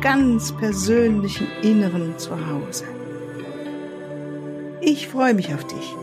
ganz 0.00 0.56
persönlichen 0.56 1.46
Inneren 1.62 2.18
zu 2.18 2.30
Hause. 2.46 2.84
Ich 4.80 5.08
freue 5.08 5.34
mich 5.34 5.52
auf 5.52 5.66
dich. 5.66 5.94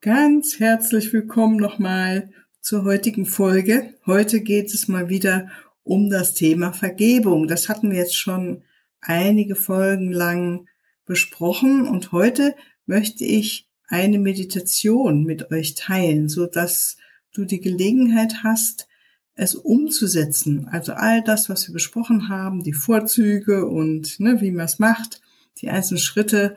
Ganz 0.00 0.58
herzlich 0.58 1.12
willkommen 1.12 1.56
nochmal 1.56 2.30
zur 2.60 2.84
heutigen 2.84 3.26
Folge. 3.26 3.94
Heute 4.06 4.40
geht 4.40 4.72
es 4.72 4.88
mal 4.88 5.10
wieder 5.10 5.50
um 5.82 6.08
das 6.08 6.32
Thema 6.32 6.72
Vergebung. 6.72 7.48
Das 7.48 7.68
hatten 7.68 7.90
wir 7.90 7.98
jetzt 7.98 8.16
schon 8.16 8.62
einige 9.02 9.56
Folgen 9.56 10.10
lang 10.10 10.68
besprochen 11.04 11.86
und 11.86 12.12
heute 12.12 12.54
möchte 12.86 13.26
ich 13.26 13.68
eine 13.88 14.18
Meditation 14.18 15.24
mit 15.24 15.50
euch 15.50 15.74
teilen, 15.74 16.30
so 16.30 16.46
dass 16.46 16.96
du 17.34 17.44
die 17.44 17.60
Gelegenheit 17.60 18.42
hast, 18.42 18.88
es 19.34 19.54
umzusetzen. 19.54 20.68
Also 20.70 20.92
all 20.92 21.22
das, 21.22 21.48
was 21.48 21.68
wir 21.68 21.72
besprochen 21.72 22.28
haben, 22.28 22.62
die 22.62 22.72
Vorzüge 22.72 23.66
und 23.66 24.18
ne, 24.20 24.40
wie 24.40 24.52
man 24.52 24.64
es 24.66 24.78
macht, 24.78 25.20
die 25.58 25.68
einzelnen 25.68 26.00
Schritte. 26.00 26.56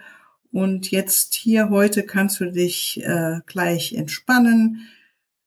Und 0.51 0.91
jetzt 0.91 1.33
hier 1.33 1.69
heute 1.69 2.03
kannst 2.03 2.39
du 2.39 2.51
dich 2.51 3.03
äh, 3.03 3.41
gleich 3.45 3.93
entspannen, 3.93 4.87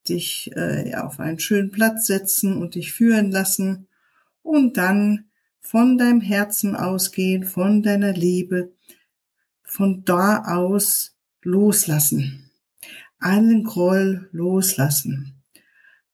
dich 0.08 0.50
äh, 0.56 0.94
auf 0.96 1.20
einen 1.20 1.38
schönen 1.38 1.70
Platz 1.70 2.06
setzen 2.06 2.56
und 2.56 2.74
dich 2.74 2.92
führen 2.92 3.30
lassen 3.30 3.86
und 4.42 4.76
dann 4.76 5.30
von 5.60 5.98
deinem 5.98 6.20
Herzen 6.20 6.74
ausgehen, 6.74 7.44
von 7.44 7.82
deiner 7.82 8.12
Liebe, 8.12 8.72
von 9.62 10.04
da 10.04 10.42
aus 10.44 11.14
loslassen. 11.42 12.49
Allen 13.20 13.64
Groll 13.64 14.28
loslassen. 14.32 15.42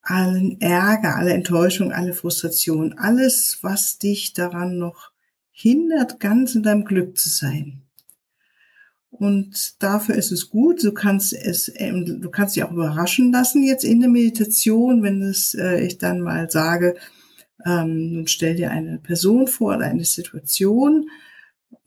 Allen 0.03 0.61
Ärger, 0.61 1.17
alle 1.17 1.33
Enttäuschung, 1.33 1.93
alle 1.93 2.13
Frustration, 2.13 2.93
alles, 2.99 3.59
was 3.63 3.99
dich 3.99 4.35
daran 4.35 4.79
noch 4.79 5.11
hindert, 5.51 6.21
ganz 6.21 6.55
in 6.55 6.63
deinem 6.63 6.85
Glück 6.85 7.17
zu 7.19 7.29
sein. 7.29 7.83
Und 9.11 9.83
dafür 9.83 10.15
ist 10.15 10.31
es 10.31 10.51
gut. 10.51 10.85
Du 10.85 10.93
kannst 10.93 11.33
es, 11.33 11.73
ähm, 11.77 12.21
du 12.21 12.31
kannst 12.31 12.55
dich 12.55 12.65
auch 12.65 12.73
überraschen 12.73 13.33
lassen 13.33 13.63
jetzt 13.63 13.85
in 13.85 14.01
der 14.01 14.11
Meditation, 14.11 15.03
wenn 15.03 15.23
es, 15.23 15.55
äh, 15.55 15.81
ich 15.81 15.99
dann 15.99 16.21
mal 16.21 16.51
sage, 16.51 16.97
ähm, 17.65 18.13
nun 18.13 18.27
stell 18.27 18.57
dir 18.57 18.71
eine 18.71 18.99
Person 18.99 19.47
vor 19.47 19.77
oder 19.77 19.87
eine 19.87 20.05
Situation, 20.05 21.09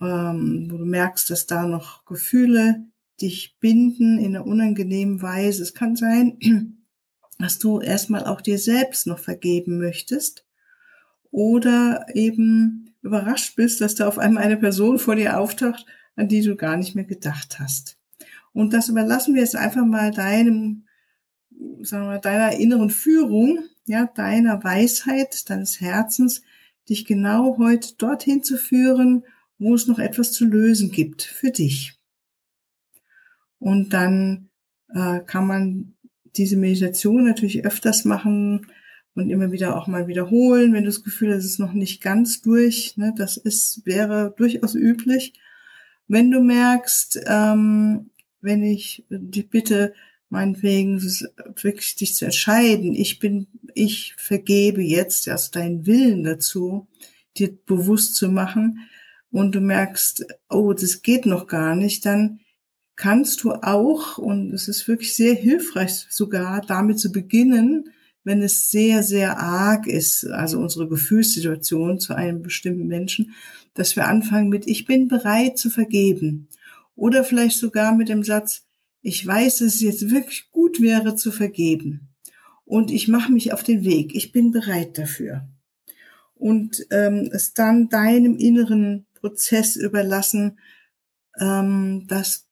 ähm, 0.01 0.67
wo 0.71 0.77
du 0.77 0.85
merkst, 0.85 1.29
dass 1.29 1.45
da 1.45 1.67
noch 1.67 2.05
Gefühle 2.05 2.83
dich 3.21 3.57
binden 3.59 4.17
in 4.17 4.35
einer 4.35 4.45
unangenehmen 4.45 5.21
Weise. 5.21 5.63
Es 5.63 5.73
kann 5.73 5.95
sein, 5.95 6.39
dass 7.39 7.59
du 7.59 7.79
erstmal 7.79 8.25
auch 8.25 8.41
dir 8.41 8.57
selbst 8.57 9.07
noch 9.07 9.19
vergeben 9.19 9.77
möchtest 9.77 10.45
oder 11.31 12.05
eben 12.13 12.95
überrascht 13.01 13.55
bist, 13.55 13.81
dass 13.81 13.95
da 13.95 14.07
auf 14.07 14.17
einmal 14.17 14.43
eine 14.43 14.57
Person 14.57 14.99
vor 14.99 15.15
dir 15.15 15.39
auftaucht, 15.39 15.85
an 16.15 16.27
die 16.27 16.41
du 16.41 16.55
gar 16.55 16.75
nicht 16.77 16.95
mehr 16.95 17.05
gedacht 17.05 17.59
hast. 17.59 17.97
Und 18.51 18.73
das 18.73 18.89
überlassen 18.89 19.35
wir 19.35 19.41
jetzt 19.41 19.55
einfach 19.55 19.85
mal 19.85 20.11
deinem, 20.11 20.85
sagen 21.81 22.09
wir, 22.09 22.19
deiner 22.19 22.53
inneren 22.53 22.89
Führung, 22.89 23.59
ja, 23.85 24.05
deiner 24.05 24.63
Weisheit, 24.63 25.49
deines 25.49 25.79
Herzens, 25.79 26.41
dich 26.89 27.05
genau 27.05 27.57
heute 27.57 27.95
dorthin 27.97 28.43
zu 28.43 28.57
führen, 28.57 29.23
wo 29.59 29.75
es 29.75 29.87
noch 29.87 29.99
etwas 29.99 30.31
zu 30.31 30.45
lösen 30.45 30.91
gibt 30.91 31.21
für 31.21 31.51
dich. 31.51 31.98
Und 33.59 33.93
dann 33.93 34.49
äh, 34.93 35.19
kann 35.19 35.47
man 35.47 35.93
diese 36.35 36.57
Meditation 36.57 37.25
natürlich 37.25 37.65
öfters 37.65 38.05
machen 38.05 38.67
und 39.15 39.29
immer 39.29 39.51
wieder 39.51 39.75
auch 39.75 39.87
mal 39.87 40.07
wiederholen, 40.07 40.73
wenn 40.73 40.83
du 40.83 40.89
das 40.89 41.03
Gefühl 41.03 41.33
hast, 41.33 41.43
es 41.43 41.51
ist 41.51 41.59
noch 41.59 41.73
nicht 41.73 42.01
ganz 42.01 42.41
durch. 42.41 42.95
Ne, 42.97 43.13
das 43.17 43.37
ist, 43.37 43.85
wäre 43.85 44.33
durchaus 44.37 44.75
üblich. 44.75 45.33
Wenn 46.07 46.31
du 46.31 46.41
merkst, 46.41 47.21
ähm, 47.27 48.11
wenn 48.41 48.63
ich 48.63 49.05
dich 49.09 49.49
bitte, 49.49 49.93
meinetwegen 50.29 51.01
wirklich 51.61 51.95
dich 51.95 52.15
zu 52.15 52.25
entscheiden, 52.25 52.93
ich 52.93 53.19
bin, 53.19 53.47
ich 53.73 54.13
vergebe 54.17 54.81
jetzt 54.81 55.27
erst 55.27 55.55
deinen 55.55 55.85
Willen 55.85 56.23
dazu, 56.23 56.87
dir 57.37 57.57
bewusst 57.65 58.15
zu 58.15 58.29
machen 58.29 58.87
und 59.31 59.55
du 59.55 59.59
merkst, 59.59 60.25
oh, 60.49 60.73
das 60.73 61.01
geht 61.01 61.25
noch 61.25 61.47
gar 61.47 61.75
nicht, 61.75 62.05
dann 62.05 62.39
kannst 62.99 63.45
du 63.45 63.53
auch, 63.53 64.17
und 64.17 64.53
es 64.53 64.67
ist 64.67 64.89
wirklich 64.89 65.15
sehr 65.15 65.33
hilfreich 65.33 66.05
sogar, 66.09 66.59
damit 66.59 66.99
zu 66.99 67.13
beginnen, 67.13 67.91
wenn 68.25 68.41
es 68.41 68.71
sehr, 68.71 69.03
sehr 69.03 69.39
arg 69.39 69.87
ist, 69.87 70.27
also 70.27 70.59
unsere 70.59 70.89
Gefühlssituation 70.89 71.99
zu 71.99 72.13
einem 72.13 72.41
bestimmten 72.41 72.87
Menschen, 72.87 73.33
dass 73.73 73.95
wir 73.95 74.05
anfangen 74.05 74.49
mit, 74.49 74.67
ich 74.67 74.85
bin 74.85 75.07
bereit 75.07 75.57
zu 75.57 75.69
vergeben. 75.69 76.49
Oder 76.93 77.23
vielleicht 77.23 77.57
sogar 77.57 77.95
mit 77.95 78.09
dem 78.09 78.21
Satz, 78.21 78.65
ich 79.01 79.25
weiß, 79.25 79.59
dass 79.59 79.75
es 79.75 79.79
jetzt 79.81 80.11
wirklich 80.11 80.51
gut 80.51 80.81
wäre 80.81 81.15
zu 81.15 81.31
vergeben. 81.31 82.09
Und 82.65 82.91
ich 82.91 83.07
mache 83.07 83.31
mich 83.31 83.53
auf 83.53 83.63
den 83.63 83.85
Weg. 83.85 84.13
Ich 84.13 84.33
bin 84.33 84.51
bereit 84.51 84.97
dafür. 84.97 85.47
Und 86.35 86.85
ähm, 86.91 87.29
es 87.31 87.53
dann 87.53 87.87
deinem 87.87 88.35
inneren 88.35 89.05
Prozess 89.13 89.77
überlassen, 89.77 90.59
ähm, 91.39 92.05
dass 92.07 92.48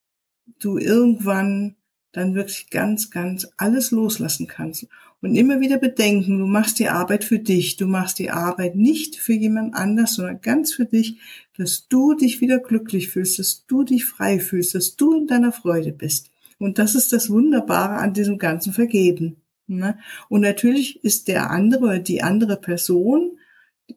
du 0.60 0.78
irgendwann 0.78 1.76
dann 2.12 2.36
wirklich 2.36 2.70
ganz, 2.70 3.12
ganz 3.12 3.48
alles 3.58 3.92
loslassen 3.92 4.48
kannst. 4.48 4.88
Und 5.22 5.36
immer 5.36 5.60
wieder 5.60 5.78
bedenken, 5.78 6.40
du 6.40 6.46
machst 6.46 6.80
die 6.80 6.90
Arbeit 6.90 7.24
für 7.24 7.40
dich. 7.40 7.76
Du 7.76 7.88
machst 7.88 8.20
die 8.20 8.30
Arbeit 8.30 8.76
nicht 8.76 9.16
für 9.16 9.34
jemand 9.34 9.74
anders, 9.74 10.16
sondern 10.16 10.42
ganz 10.42 10.74
für 10.74 10.86
dich, 10.86 11.20
dass 11.58 11.88
du 11.88 12.14
dich 12.14 12.40
wieder 12.40 12.60
glücklich 12.60 13.10
fühlst, 13.10 13.40
dass 13.40 13.66
du 13.66 13.84
dich 13.84 14.06
frei 14.06 14.40
fühlst, 14.40 14.76
dass 14.76 14.96
du 14.96 15.14
in 15.14 15.28
deiner 15.28 15.52
Freude 15.52 15.92
bist. 15.92 16.32
Und 16.60 16.78
das 16.80 16.96
ist 16.96 17.14
das 17.14 17.30
Wunderbare 17.30 17.96
an 17.96 18.14
diesem 18.14 18.38
ganzen 18.38 18.74
Vergeben. 18.74 19.38
Ne? 19.68 19.98
Und 20.30 20.42
natürlich 20.42 21.04
ist 21.04 21.28
der 21.28 21.52
andere 21.52 21.84
oder 21.84 22.00
die 22.00 22.24
andere 22.24 22.58
Person 22.58 23.38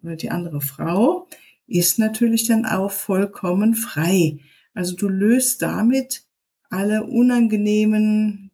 oder 0.03 0.17
die 0.17 0.31
andere 0.31 0.61
Frau 0.61 1.29
ist 1.67 1.99
natürlich 1.99 2.47
dann 2.47 2.67
auch 2.67 2.91
vollkommen 2.91 3.75
frei. 3.75 4.41
Also 4.75 4.97
du 4.97 5.09
löst 5.09 5.63
damit 5.63 6.25
alle 6.71 7.05
unangenehmen 7.05 8.51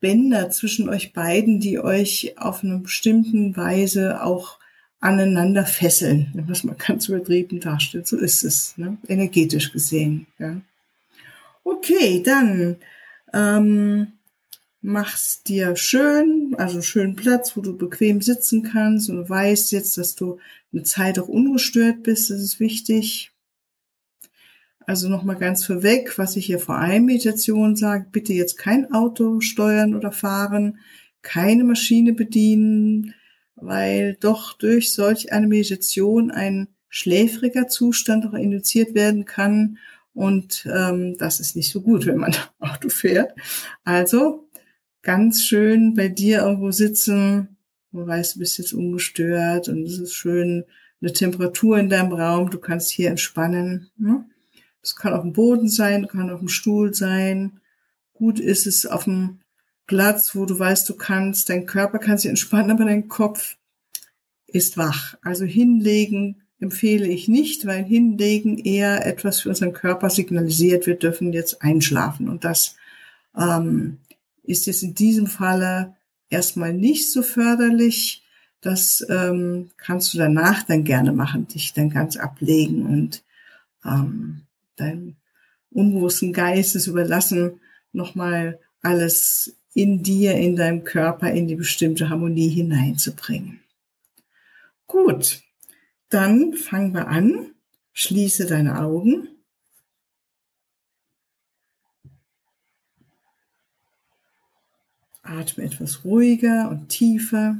Bänder 0.00 0.50
zwischen 0.50 0.88
euch 0.88 1.12
beiden, 1.12 1.60
die 1.60 1.78
euch 1.78 2.34
auf 2.38 2.64
eine 2.64 2.78
bestimmten 2.78 3.56
Weise 3.56 4.22
auch 4.22 4.58
aneinander 5.00 5.66
fesseln, 5.66 6.32
was 6.46 6.64
man 6.64 6.76
ganz 6.78 7.08
übertrieben 7.08 7.60
darstellt. 7.60 8.06
So 8.06 8.16
ist 8.16 8.44
es, 8.44 8.76
ne? 8.78 8.96
energetisch 9.08 9.72
gesehen. 9.72 10.26
Ja. 10.38 10.60
Okay, 11.64 12.22
dann 12.22 12.76
ähm, 13.32 14.12
mach's 14.80 15.42
dir 15.42 15.76
schön, 15.76 16.54
also 16.58 16.74
einen 16.74 16.82
schönen 16.82 17.16
Platz, 17.16 17.56
wo 17.56 17.60
du 17.60 17.76
bequem 17.76 18.22
sitzen 18.22 18.62
kannst 18.62 19.10
und 19.10 19.28
weißt 19.28 19.72
jetzt, 19.72 19.98
dass 19.98 20.14
du 20.14 20.38
eine 20.72 20.82
Zeit 20.82 21.18
auch 21.18 21.28
ungestört 21.28 22.02
bist. 22.02 22.30
Das 22.30 22.40
ist 22.40 22.60
wichtig. 22.60 23.32
Also 24.90 25.08
nochmal 25.08 25.36
ganz 25.36 25.64
vorweg, 25.64 26.18
was 26.18 26.34
ich 26.34 26.46
hier 26.46 26.58
vor 26.58 26.74
allem 26.74 27.04
Meditation 27.04 27.76
sage, 27.76 28.06
bitte 28.10 28.32
jetzt 28.32 28.58
kein 28.58 28.92
Auto 28.92 29.38
steuern 29.38 29.94
oder 29.94 30.10
fahren, 30.10 30.80
keine 31.22 31.62
Maschine 31.62 32.12
bedienen, 32.12 33.14
weil 33.54 34.16
doch 34.18 34.52
durch 34.54 34.92
solch 34.92 35.32
eine 35.32 35.46
Meditation 35.46 36.32
ein 36.32 36.66
schläfriger 36.88 37.68
Zustand 37.68 38.26
auch 38.26 38.34
induziert 38.34 38.96
werden 38.96 39.26
kann 39.26 39.78
und 40.12 40.66
ähm, 40.68 41.14
das 41.18 41.38
ist 41.38 41.54
nicht 41.54 41.70
so 41.70 41.82
gut, 41.82 42.06
wenn 42.06 42.16
man 42.16 42.34
Auto 42.58 42.88
fährt. 42.88 43.32
Also 43.84 44.48
ganz 45.02 45.44
schön 45.44 45.94
bei 45.94 46.08
dir 46.08 46.38
irgendwo 46.38 46.72
sitzen, 46.72 47.58
du 47.92 48.08
weißt, 48.08 48.34
du 48.34 48.38
bist 48.40 48.58
jetzt 48.58 48.72
ungestört 48.72 49.68
und 49.68 49.84
es 49.84 50.00
ist 50.00 50.14
schön 50.14 50.64
eine 51.00 51.12
Temperatur 51.12 51.78
in 51.78 51.88
deinem 51.88 52.12
Raum, 52.12 52.50
du 52.50 52.58
kannst 52.58 52.90
hier 52.90 53.08
entspannen. 53.10 53.88
Ne? 53.96 54.24
Es 54.82 54.96
kann 54.96 55.12
auf 55.12 55.22
dem 55.22 55.32
Boden 55.32 55.68
sein, 55.68 56.08
kann 56.08 56.30
auf 56.30 56.40
dem 56.40 56.48
Stuhl 56.48 56.94
sein. 56.94 57.60
Gut 58.14 58.40
ist 58.40 58.66
es 58.66 58.86
auf 58.86 59.04
dem 59.04 59.40
Platz, 59.86 60.34
wo 60.34 60.46
du 60.46 60.58
weißt, 60.58 60.88
du 60.88 60.94
kannst, 60.94 61.48
dein 61.48 61.66
Körper 61.66 61.98
kann 61.98 62.16
sich 62.16 62.28
entspannen, 62.28 62.70
aber 62.70 62.84
dein 62.84 63.08
Kopf 63.08 63.56
ist 64.46 64.76
wach. 64.76 65.16
Also 65.22 65.44
hinlegen 65.44 66.42
empfehle 66.60 67.08
ich 67.08 67.28
nicht, 67.28 67.66
weil 67.66 67.84
hinlegen 67.84 68.58
eher 68.58 69.06
etwas 69.06 69.40
für 69.40 69.48
unseren 69.48 69.72
Körper 69.72 70.10
signalisiert, 70.10 70.86
wir 70.86 70.96
dürfen 70.96 71.32
jetzt 71.32 71.62
einschlafen. 71.62 72.28
Und 72.28 72.44
das 72.44 72.76
ähm, 73.36 73.98
ist 74.42 74.66
jetzt 74.66 74.82
in 74.82 74.94
diesem 74.94 75.26
Falle 75.26 75.96
erstmal 76.28 76.72
nicht 76.72 77.10
so 77.10 77.22
förderlich. 77.22 78.22
Das 78.60 79.04
ähm, 79.08 79.70
kannst 79.78 80.12
du 80.12 80.18
danach 80.18 80.62
dann 80.64 80.84
gerne 80.84 81.12
machen, 81.12 81.48
dich 81.48 81.72
dann 81.72 81.90
ganz 81.90 82.16
ablegen 82.16 82.84
und 82.84 83.24
ähm, 83.84 84.42
deinem 84.80 85.16
unbewussten 85.70 86.32
Geistes 86.32 86.86
überlassen, 86.86 87.60
nochmal 87.92 88.58
alles 88.82 89.56
in 89.74 90.02
dir, 90.02 90.34
in 90.34 90.56
deinem 90.56 90.84
Körper, 90.84 91.30
in 91.30 91.46
die 91.46 91.54
bestimmte 91.54 92.08
Harmonie 92.08 92.48
hineinzubringen. 92.48 93.60
Gut, 94.86 95.42
dann 96.08 96.54
fangen 96.54 96.92
wir 96.92 97.06
an. 97.06 97.54
Schließe 97.92 98.46
deine 98.46 98.80
Augen. 98.80 99.28
Atme 105.22 105.64
etwas 105.64 106.04
ruhiger 106.04 106.68
und 106.70 106.88
tiefer. 106.88 107.56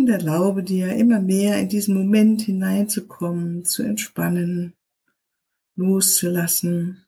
Und 0.00 0.08
erlaube 0.08 0.62
dir 0.62 0.96
immer 0.96 1.20
mehr 1.20 1.60
in 1.60 1.68
diesen 1.68 1.94
Moment 1.94 2.40
hineinzukommen, 2.40 3.66
zu 3.66 3.82
entspannen, 3.82 4.72
loszulassen, 5.76 7.04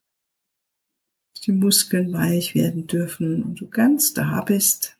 dass 1.32 1.40
die 1.40 1.52
Muskeln 1.52 2.12
weich 2.12 2.54
werden 2.54 2.86
dürfen 2.86 3.44
und 3.44 3.62
du 3.62 3.70
ganz 3.70 4.12
da 4.12 4.42
bist. 4.42 4.98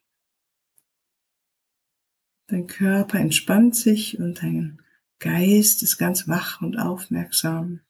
Dein 2.47 2.67
Körper 2.67 3.19
entspannt 3.19 3.77
sich 3.77 4.19
und 4.19 4.43
dein 4.43 4.81
Geist 5.19 5.83
ist 5.83 5.99
ganz 5.99 6.27
wach 6.27 6.63
und 6.63 6.79
aufmerksam. 6.79 7.81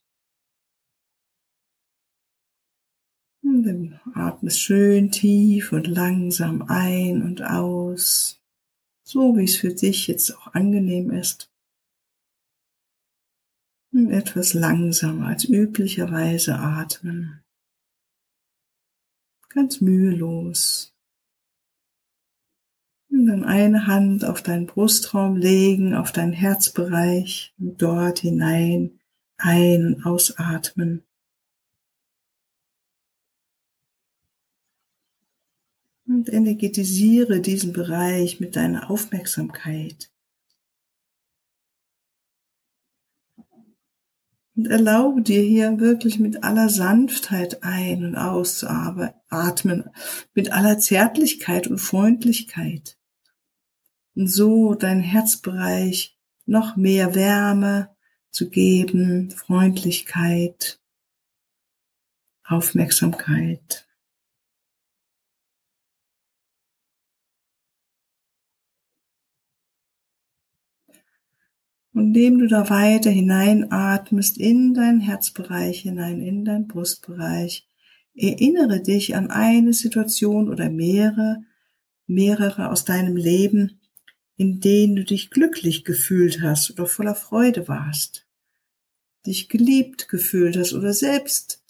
Und 3.44 3.62
dann 3.62 4.00
atmest 4.14 4.60
schön 4.60 5.12
tief 5.12 5.70
und 5.70 5.86
langsam 5.86 6.62
ein 6.62 7.22
und 7.22 7.44
aus 7.44 8.41
so 9.12 9.36
wie 9.36 9.44
es 9.44 9.58
für 9.58 9.74
dich 9.74 10.06
jetzt 10.06 10.34
auch 10.34 10.54
angenehm 10.54 11.10
ist. 11.10 11.52
Und 13.92 14.10
etwas 14.10 14.54
langsamer 14.54 15.26
als 15.26 15.44
üblicherweise 15.44 16.54
atmen. 16.54 17.44
Ganz 19.50 19.82
mühelos. 19.82 20.94
Und 23.10 23.26
dann 23.26 23.44
eine 23.44 23.86
Hand 23.86 24.24
auf 24.24 24.42
deinen 24.42 24.64
Brustraum 24.64 25.36
legen, 25.36 25.94
auf 25.94 26.10
deinen 26.12 26.32
Herzbereich 26.32 27.54
und 27.58 27.82
dort 27.82 28.20
hinein 28.20 28.98
ein- 29.36 29.94
und 29.94 30.06
ausatmen. 30.06 31.04
Und 36.22 36.32
energetisiere 36.32 37.40
diesen 37.40 37.72
Bereich 37.72 38.38
mit 38.38 38.54
deiner 38.54 38.90
Aufmerksamkeit. 38.90 40.12
Und 44.54 44.68
erlaube 44.68 45.22
dir 45.22 45.42
hier 45.42 45.80
wirklich 45.80 46.20
mit 46.20 46.44
aller 46.44 46.68
Sanftheit 46.68 47.64
ein- 47.64 48.04
und 48.04 48.14
auszuatmen, 48.16 49.90
mit 50.32 50.52
aller 50.52 50.78
Zärtlichkeit 50.78 51.66
und 51.66 51.78
Freundlichkeit. 51.78 52.96
Und 54.14 54.28
so 54.28 54.74
dein 54.74 55.00
Herzbereich 55.00 56.16
noch 56.46 56.76
mehr 56.76 57.16
Wärme 57.16 57.96
zu 58.30 58.48
geben, 58.48 59.32
Freundlichkeit, 59.32 60.80
Aufmerksamkeit. 62.44 63.88
Indem 71.94 72.38
du 72.38 72.46
da 72.46 72.70
weiter 72.70 73.10
hineinatmest 73.10 74.38
in 74.38 74.74
deinen 74.74 75.00
Herzbereich 75.00 75.80
hinein, 75.80 76.20
in 76.20 76.44
deinen 76.44 76.68
Brustbereich, 76.68 77.66
erinnere 78.14 78.82
dich 78.82 79.14
an 79.14 79.30
eine 79.30 79.72
Situation 79.72 80.48
oder 80.48 80.70
mehrere, 80.70 81.44
mehrere 82.06 82.70
aus 82.70 82.84
deinem 82.84 83.16
Leben, 83.16 83.80
in 84.36 84.60
denen 84.60 84.96
du 84.96 85.04
dich 85.04 85.30
glücklich 85.30 85.84
gefühlt 85.84 86.42
hast 86.42 86.70
oder 86.72 86.86
voller 86.86 87.14
Freude 87.14 87.68
warst, 87.68 88.26
dich 89.26 89.48
geliebt 89.48 90.08
gefühlt 90.08 90.56
hast 90.56 90.72
oder 90.72 90.92
selbst 90.92 91.62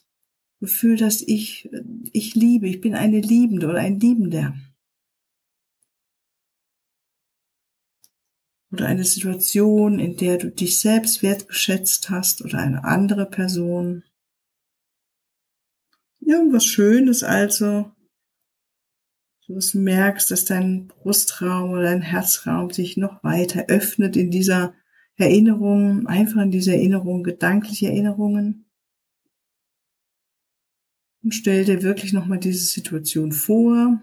gefühlt 0.61 1.03
hast, 1.03 1.23
ich, 1.29 1.69
ich 2.13 2.35
liebe, 2.37 2.69
ich 2.69 2.81
bin 2.81 2.95
eine 2.95 3.21
Liebende 3.21 3.67
oder 3.67 3.81
ein 3.81 3.99
Liebender. 3.99 4.55
Oder 8.73 8.87
eine 8.87 9.05
Situation, 9.05 9.99
in 9.99 10.17
der 10.17 10.39
du 10.39 10.51
dich 10.51 10.79
selbst 10.79 11.23
wertgeschätzt 11.23 12.09
hast 12.09 12.43
oder 12.43 12.59
eine 12.59 12.85
andere 12.85 13.27
Person. 13.27 14.03
Irgendwas 16.21 16.65
Schönes 16.65 17.23
also, 17.23 17.93
du 19.47 19.61
merkst, 19.75 20.31
dass 20.31 20.47
dein 20.47 20.87
Brustraum 20.87 21.73
oder 21.73 21.83
dein 21.83 22.01
Herzraum 22.01 22.71
sich 22.71 22.97
noch 22.97 23.23
weiter 23.23 23.67
öffnet 23.69 24.17
in 24.17 24.31
dieser 24.31 24.75
Erinnerung, 25.17 26.07
einfach 26.07 26.41
in 26.41 26.51
dieser 26.51 26.73
Erinnerung, 26.73 27.23
gedankliche 27.23 27.89
Erinnerungen. 27.89 28.65
Und 31.23 31.33
stell 31.33 31.65
dir 31.65 31.83
wirklich 31.83 32.13
nochmal 32.13 32.39
diese 32.39 32.65
Situation 32.65 33.33
vor, 33.33 34.01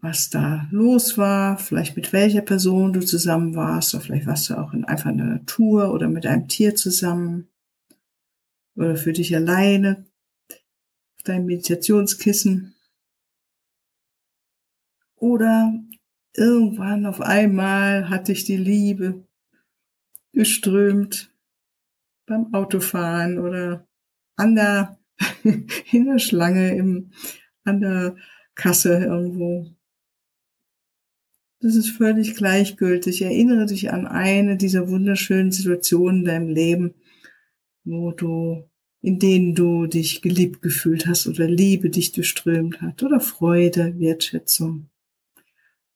was 0.00 0.30
da 0.30 0.68
los 0.70 1.18
war, 1.18 1.58
vielleicht 1.58 1.96
mit 1.96 2.12
welcher 2.12 2.42
Person 2.42 2.92
du 2.92 3.00
zusammen 3.00 3.54
warst, 3.54 3.94
oder 3.94 4.04
vielleicht 4.04 4.26
warst 4.26 4.50
du 4.50 4.58
auch 4.58 4.72
in 4.72 4.84
einfach 4.84 5.10
in 5.10 5.18
der 5.18 5.26
Natur 5.26 5.92
oder 5.92 6.08
mit 6.08 6.26
einem 6.26 6.48
Tier 6.48 6.74
zusammen 6.74 7.48
oder 8.76 8.96
für 8.96 9.12
dich 9.12 9.34
alleine 9.34 10.06
auf 11.16 11.22
deinem 11.24 11.46
Meditationskissen. 11.46 12.74
Oder 15.16 15.74
irgendwann 16.34 17.04
auf 17.06 17.20
einmal 17.20 18.08
hat 18.08 18.28
dich 18.28 18.44
die 18.44 18.56
Liebe 18.56 19.26
geströmt 20.32 21.32
beim 22.26 22.54
Autofahren 22.54 23.40
oder 23.40 23.88
an 24.36 24.54
der 24.54 24.96
in 25.42 26.04
der 26.04 26.20
Schlange 26.20 26.76
im 26.76 27.10
an 27.64 27.80
der 27.80 28.14
Kasse 28.54 29.04
irgendwo 29.04 29.66
das 31.60 31.74
ist 31.74 31.90
völlig 31.90 32.36
gleichgültig. 32.36 33.22
Erinnere 33.22 33.66
dich 33.66 33.92
an 33.92 34.06
eine 34.06 34.56
dieser 34.56 34.88
wunderschönen 34.88 35.50
Situationen 35.50 36.20
in 36.20 36.24
deinem 36.24 36.48
Leben, 36.48 36.94
wo 37.84 38.12
du, 38.12 38.68
in 39.00 39.18
denen 39.18 39.54
du 39.54 39.86
dich 39.86 40.22
geliebt 40.22 40.62
gefühlt 40.62 41.06
hast 41.06 41.26
oder 41.26 41.48
Liebe 41.48 41.90
dich 41.90 42.12
durchströmt 42.12 42.80
hat 42.80 43.02
oder 43.02 43.20
Freude, 43.20 43.98
Wertschätzung. 43.98 44.88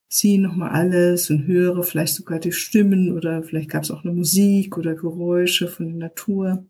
Sieh 0.09 0.37
nochmal 0.37 0.71
alles 0.71 1.31
und 1.31 1.47
höre 1.47 1.83
vielleicht 1.85 2.15
sogar 2.15 2.39
die 2.39 2.53
Stimmen 2.53 3.13
oder 3.13 3.43
vielleicht 3.43 3.71
gab 3.71 3.85
es 3.85 3.91
auch 3.91 4.05
eine 4.05 4.13
Musik 4.13 4.77
oder 4.77 4.95
Geräusche 4.95 5.69
von 5.69 5.87
der 5.87 5.97
Natur. 5.97 6.67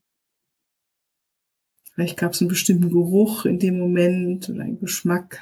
Vielleicht 1.95 2.17
gab 2.17 2.33
es 2.33 2.41
einen 2.41 2.49
bestimmten 2.49 2.91
Geruch 2.91 3.45
in 3.45 3.59
dem 3.59 3.79
Moment 3.79 4.49
oder 4.49 4.63
einen 4.63 4.79
Geschmack. 4.79 5.41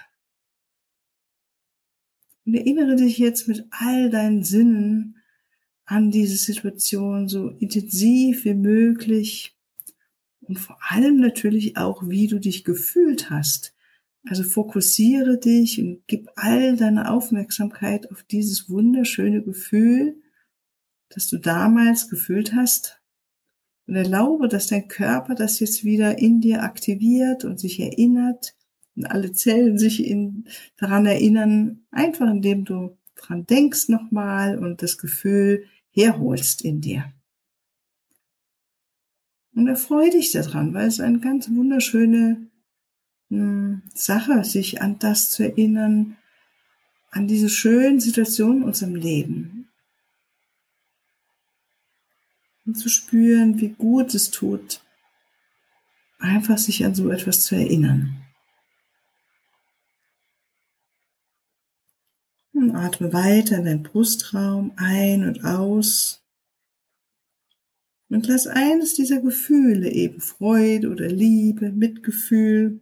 Und 2.51 2.57
erinnere 2.57 2.97
dich 2.97 3.17
jetzt 3.19 3.47
mit 3.47 3.65
all 3.71 4.11
deinen 4.11 4.43
Sinnen 4.43 5.19
an 5.85 6.11
diese 6.11 6.35
Situation 6.35 7.29
so 7.29 7.51
intensiv 7.51 8.45
wie 8.45 8.55
möglich 8.55 9.57
und 10.41 10.59
vor 10.59 10.77
allem 10.89 11.21
natürlich 11.21 11.77
auch, 11.77 12.09
wie 12.09 12.27
du 12.27 12.41
dich 12.41 12.65
gefühlt 12.65 13.31
hast. 13.31 13.73
Also 14.29 14.43
fokussiere 14.43 15.39
dich 15.39 15.81
und 15.81 16.03
gib 16.09 16.29
all 16.35 16.77
deine 16.77 17.13
Aufmerksamkeit 17.13 18.11
auf 18.11 18.25
dieses 18.25 18.69
wunderschöne 18.69 19.45
Gefühl, 19.45 20.21
das 21.09 21.29
du 21.29 21.39
damals 21.39 22.09
gefühlt 22.09 22.53
hast. 22.53 23.01
Und 23.87 23.95
erlaube, 23.95 24.49
dass 24.49 24.67
dein 24.67 24.89
Körper 24.89 25.37
das 25.37 25.61
jetzt 25.61 25.85
wieder 25.85 26.19
in 26.19 26.41
dir 26.41 26.65
aktiviert 26.65 27.45
und 27.45 27.61
sich 27.61 27.79
erinnert 27.79 28.57
alle 29.05 29.33
Zellen 29.33 29.79
sich 29.79 30.05
in, 30.05 30.47
daran 30.77 31.07
erinnern, 31.07 31.85
einfach 31.91 32.31
indem 32.31 32.65
du 32.65 32.97
dran 33.17 33.47
denkst 33.47 33.89
nochmal 33.89 34.59
und 34.59 34.83
das 34.83 34.99
Gefühl 34.99 35.65
herholst 35.91 36.63
in 36.63 36.81
dir. 36.81 37.13
Und 39.55 39.67
erfreue 39.67 40.11
dich 40.11 40.33
daran, 40.33 40.75
weil 40.75 40.87
es 40.87 41.01
eine 41.01 41.21
ganz 41.21 41.51
wunderschöne 41.51 42.47
hm, 43.29 43.83
Sache, 43.95 44.45
sich 44.45 44.81
an 44.81 44.99
das 44.99 45.31
zu 45.31 45.43
erinnern, 45.43 46.17
an 47.11 47.27
diese 47.27 47.49
schönen 47.49 48.01
Situationen 48.01 48.59
in 48.59 48.65
unserem 48.65 48.95
Leben. 48.95 49.69
Und 52.65 52.77
zu 52.77 52.89
spüren, 52.89 53.61
wie 53.61 53.71
gut 53.71 54.15
es 54.15 54.31
tut, 54.31 54.81
einfach 56.21 56.59
sich 56.59 56.85
an 56.85 56.95
so 56.95 57.11
etwas 57.11 57.43
zu 57.43 57.57
erinnern. 57.57 58.17
Und 62.53 62.69
atme 62.81 63.13
weiter 63.13 63.59
in 63.59 63.65
deinen 63.65 63.83
Brustraum 63.83 64.73
ein 64.77 65.27
und 65.27 65.45
aus. 65.45 66.23
Und 68.09 68.27
lass 68.27 68.47
eines 68.47 68.95
dieser 68.95 69.21
Gefühle, 69.21 69.91
eben 69.91 70.21
Freude 70.21 70.91
oder 70.91 71.09
Liebe, 71.09 71.71
Mitgefühl, 71.71 72.81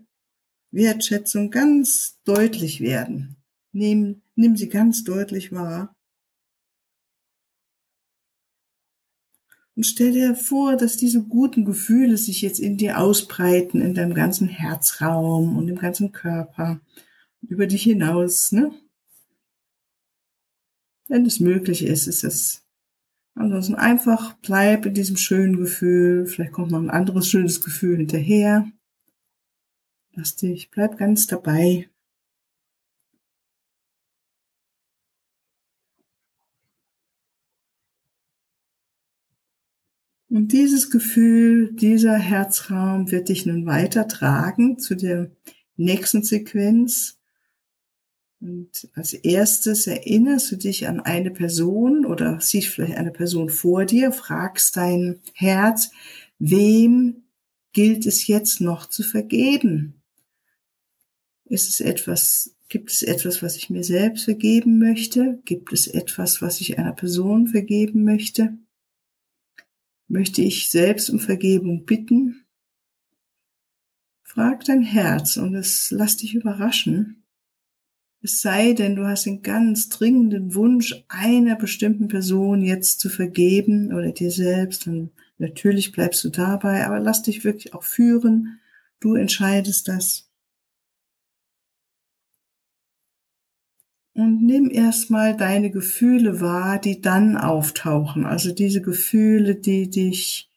Wertschätzung 0.70 1.50
ganz 1.50 2.18
deutlich 2.24 2.80
werden. 2.80 3.36
Nimm, 3.72 4.22
nimm 4.34 4.56
sie 4.56 4.68
ganz 4.68 5.04
deutlich 5.04 5.52
wahr. 5.52 5.94
Und 9.76 9.84
stell 9.84 10.12
dir 10.12 10.34
vor, 10.34 10.76
dass 10.76 10.96
diese 10.96 11.22
guten 11.22 11.64
Gefühle 11.64 12.16
sich 12.16 12.42
jetzt 12.42 12.58
in 12.58 12.78
dir 12.78 12.98
ausbreiten, 12.98 13.80
in 13.80 13.94
deinem 13.94 14.12
ganzen 14.12 14.48
Herzraum 14.48 15.56
und 15.56 15.68
im 15.68 15.76
ganzen 15.76 16.10
Körper, 16.10 16.80
über 17.42 17.66
dich 17.68 17.84
hinaus, 17.84 18.50
ne? 18.50 18.72
Wenn 21.08 21.24
es 21.24 21.40
möglich 21.40 21.84
ist, 21.84 22.06
ist 22.06 22.22
es. 22.22 22.64
Ansonsten 23.34 23.74
einfach 23.76 24.34
bleib 24.42 24.84
in 24.84 24.94
diesem 24.94 25.16
schönen 25.16 25.56
Gefühl. 25.56 26.26
Vielleicht 26.26 26.52
kommt 26.52 26.70
noch 26.70 26.80
ein 26.80 26.90
anderes 26.90 27.28
schönes 27.28 27.62
Gefühl 27.62 27.96
hinterher. 27.96 28.70
Lass 30.12 30.36
dich, 30.36 30.70
bleib 30.70 30.98
ganz 30.98 31.26
dabei. 31.26 31.88
Und 40.30 40.52
dieses 40.52 40.90
Gefühl, 40.90 41.72
dieser 41.74 42.18
Herzraum 42.18 43.10
wird 43.10 43.30
dich 43.30 43.46
nun 43.46 43.64
weiter 43.64 44.08
tragen 44.08 44.78
zu 44.78 44.94
der 44.94 45.30
nächsten 45.76 46.22
Sequenz. 46.22 47.17
Und 48.40 48.88
als 48.94 49.14
erstes 49.14 49.86
erinnerst 49.86 50.52
du 50.52 50.56
dich 50.56 50.86
an 50.86 51.00
eine 51.00 51.30
Person 51.30 52.06
oder 52.06 52.40
siehst 52.40 52.68
vielleicht 52.68 52.96
eine 52.96 53.10
Person 53.10 53.48
vor 53.48 53.84
dir, 53.84 54.12
fragst 54.12 54.76
dein 54.76 55.20
Herz, 55.34 55.90
wem 56.38 57.24
gilt 57.72 58.06
es 58.06 58.26
jetzt 58.28 58.60
noch 58.60 58.88
zu 58.88 59.02
vergeben? 59.02 60.02
Ist 61.46 61.68
es 61.68 61.80
etwas, 61.80 62.54
gibt 62.68 62.90
es 62.90 63.02
etwas, 63.02 63.42
was 63.42 63.56
ich 63.56 63.70
mir 63.70 63.82
selbst 63.82 64.24
vergeben 64.24 64.78
möchte? 64.78 65.40
Gibt 65.44 65.72
es 65.72 65.88
etwas, 65.88 66.40
was 66.40 66.60
ich 66.60 66.78
einer 66.78 66.92
Person 66.92 67.48
vergeben 67.48 68.04
möchte? 68.04 68.56
Möchte 70.06 70.42
ich 70.42 70.70
selbst 70.70 71.10
um 71.10 71.18
Vergebung 71.18 71.84
bitten? 71.84 72.44
Frag 74.22 74.64
dein 74.64 74.82
Herz 74.82 75.36
und 75.36 75.54
es 75.54 75.90
lass 75.90 76.18
dich 76.18 76.34
überraschen. 76.34 77.17
Es 78.20 78.40
sei 78.40 78.72
denn, 78.72 78.96
du 78.96 79.06
hast 79.06 79.26
den 79.26 79.42
ganz 79.42 79.88
dringenden 79.88 80.54
Wunsch, 80.54 81.04
einer 81.08 81.54
bestimmten 81.54 82.08
Person 82.08 82.62
jetzt 82.62 82.98
zu 83.00 83.08
vergeben 83.08 83.92
oder 83.92 84.10
dir 84.10 84.32
selbst. 84.32 84.88
Und 84.88 85.12
natürlich 85.38 85.92
bleibst 85.92 86.24
du 86.24 86.28
dabei, 86.30 86.84
aber 86.84 86.98
lass 86.98 87.22
dich 87.22 87.44
wirklich 87.44 87.74
auch 87.74 87.84
führen. 87.84 88.58
Du 88.98 89.14
entscheidest 89.14 89.86
das. 89.86 90.28
Und 94.14 94.42
nimm 94.44 94.68
erstmal 94.68 95.36
deine 95.36 95.70
Gefühle 95.70 96.40
wahr, 96.40 96.80
die 96.80 97.00
dann 97.00 97.36
auftauchen. 97.36 98.26
Also 98.26 98.52
diese 98.52 98.82
Gefühle, 98.82 99.54
die 99.54 99.90
dich 99.90 100.50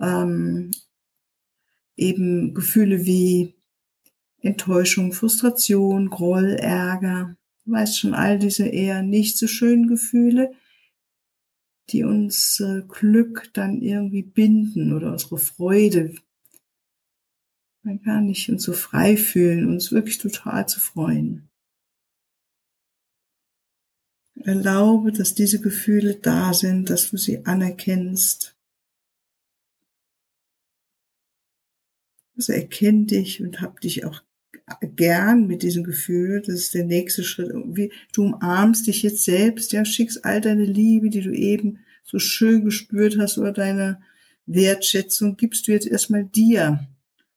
ähm, 0.00 0.70
eben 1.96 2.54
Gefühle 2.54 3.04
wie 3.04 3.56
Enttäuschung, 4.42 5.12
Frustration, 5.12 6.10
Groll, 6.10 6.54
Ärger. 6.54 7.36
Du 7.64 7.72
weißt 7.72 7.98
schon, 7.98 8.14
all 8.14 8.38
diese 8.38 8.66
eher 8.66 9.02
nicht 9.02 9.38
so 9.38 9.46
schönen 9.46 9.86
Gefühle, 9.86 10.52
die 11.90 12.02
uns 12.04 12.58
äh, 12.60 12.82
Glück 12.88 13.50
dann 13.54 13.80
irgendwie 13.80 14.22
binden 14.22 14.92
oder 14.92 15.12
unsere 15.12 15.38
Freude. 15.38 16.14
Man 17.84 18.02
kann 18.02 18.26
nicht 18.26 18.48
uns 18.48 18.64
so 18.64 18.72
frei 18.72 19.16
fühlen, 19.16 19.68
uns 19.68 19.92
wirklich 19.92 20.18
total 20.18 20.68
zu 20.68 20.80
freuen. 20.80 21.48
Erlaube, 24.34 25.12
dass 25.12 25.34
diese 25.34 25.60
Gefühle 25.60 26.16
da 26.16 26.52
sind, 26.52 26.90
dass 26.90 27.10
du 27.10 27.16
sie 27.16 27.44
anerkennst. 27.44 28.56
Also 32.36 32.52
erkenn 32.52 33.06
dich 33.06 33.40
und 33.40 33.60
hab 33.60 33.80
dich 33.80 34.04
auch 34.04 34.22
gern 34.80 35.46
mit 35.46 35.62
diesem 35.62 35.84
Gefühl, 35.84 36.40
das 36.40 36.56
ist 36.56 36.74
der 36.74 36.84
nächste 36.84 37.24
Schritt. 37.24 37.52
Wie, 37.66 37.92
du 38.12 38.24
umarmst 38.24 38.86
dich 38.86 39.02
jetzt 39.02 39.24
selbst, 39.24 39.72
ja, 39.72 39.84
schickst 39.84 40.24
all 40.24 40.40
deine 40.40 40.64
Liebe, 40.64 41.10
die 41.10 41.20
du 41.20 41.32
eben 41.32 41.80
so 42.04 42.18
schön 42.18 42.64
gespürt 42.64 43.18
hast, 43.18 43.38
oder 43.38 43.52
deine 43.52 44.00
Wertschätzung, 44.46 45.36
gibst 45.36 45.66
du 45.66 45.72
jetzt 45.72 45.86
erstmal 45.86 46.24
dir. 46.24 46.86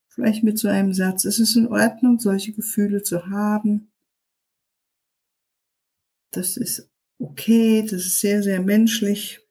Vielleicht 0.08 0.44
mit 0.44 0.58
so 0.58 0.67
einem 0.67 0.94
Satz. 0.94 1.25
Es 1.25 1.39
ist 1.39 1.55
in 1.55 1.67
Ordnung, 1.67 2.20
solche 2.20 2.53
Gefühle 2.53 3.03
zu 3.03 3.27
haben. 3.27 3.91
Das 6.32 6.58
ist 6.58 6.89
okay, 7.20 7.82
das 7.82 8.05
ist 8.05 8.20
sehr, 8.20 8.44
sehr 8.44 8.62
menschlich. 8.62 9.41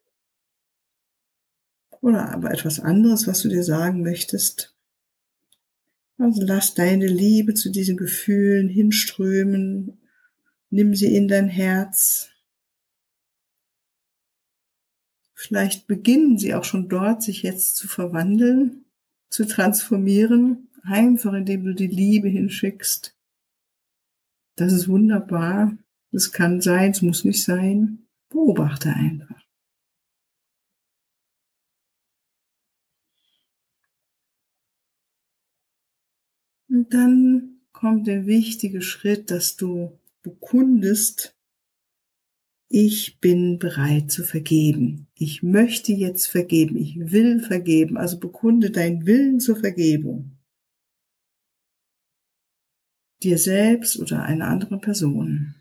Oder 2.01 2.29
aber 2.31 2.51
etwas 2.51 2.79
anderes, 2.79 3.27
was 3.27 3.41
du 3.41 3.49
dir 3.49 3.63
sagen 3.63 4.01
möchtest. 4.01 4.74
Also 6.17 6.43
lass 6.45 6.73
deine 6.73 7.07
Liebe 7.07 7.53
zu 7.53 7.69
diesen 7.69 7.97
Gefühlen 7.97 8.69
hinströmen. 8.69 9.99
Nimm 10.69 10.95
sie 10.95 11.15
in 11.15 11.27
dein 11.27 11.47
Herz. 11.49 12.29
Vielleicht 15.33 15.87
beginnen 15.87 16.37
sie 16.37 16.55
auch 16.55 16.63
schon 16.63 16.87
dort, 16.87 17.21
sich 17.21 17.43
jetzt 17.43 17.75
zu 17.75 17.87
verwandeln, 17.87 18.85
zu 19.29 19.45
transformieren, 19.45 20.69
einfach 20.83 21.33
indem 21.33 21.65
du 21.65 21.75
die 21.75 21.87
Liebe 21.87 22.29
hinschickst. 22.29 23.15
Das 24.55 24.71
ist 24.71 24.87
wunderbar. 24.87 25.77
Das 26.11 26.31
kann 26.31 26.61
sein, 26.61 26.91
es 26.91 27.01
muss 27.01 27.25
nicht 27.25 27.43
sein. 27.43 28.07
Beobachte 28.29 28.89
einfach. 28.89 29.24
Und 36.85 36.93
dann 36.93 37.61
kommt 37.71 38.05
der 38.05 38.27
wichtige 38.27 38.79
Schritt, 38.79 39.31
dass 39.31 39.55
du 39.55 39.99
bekundest, 40.21 41.35
ich 42.69 43.19
bin 43.19 43.57
bereit 43.57 44.11
zu 44.11 44.23
vergeben. 44.23 45.07
Ich 45.15 45.41
möchte 45.41 45.93
jetzt 45.93 46.27
vergeben. 46.27 46.77
Ich 46.77 46.95
will 46.99 47.39
vergeben. 47.39 47.97
Also 47.97 48.19
bekunde 48.19 48.69
deinen 48.69 49.07
Willen 49.07 49.39
zur 49.39 49.55
Vergebung. 49.55 50.37
Dir 53.23 53.39
selbst 53.39 53.97
oder 53.97 54.21
einer 54.21 54.47
anderen 54.47 54.79
Person. 54.79 55.55